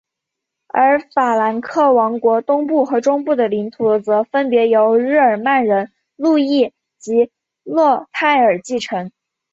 [0.69, 7.29] 而法兰克王国东部和中部的领土则分别由日耳曼人路易及
[7.61, 9.11] 洛泰尔继承。